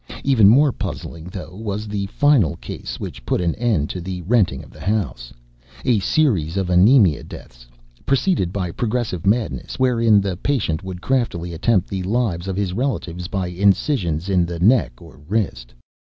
[0.23, 4.63] Even more puzzling, though, was the final case which put an end to the renting
[4.63, 5.31] of the house
[5.85, 7.67] a series of anemia deaths
[8.03, 13.27] preceded by progressive madnesses wherein the patient would craftily attempt the lives of his relatives
[13.27, 15.71] by incisions in the neck or wrist.